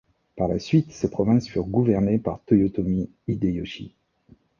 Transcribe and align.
Par 0.35 0.47
la 0.47 0.57
suite, 0.57 0.91
ces 0.91 1.11
provinces 1.11 1.47
furent 1.47 1.67
gouvernées 1.67 2.17
par 2.17 2.43
Toyotomi 2.47 3.11
Hideyoshi. 3.27 3.93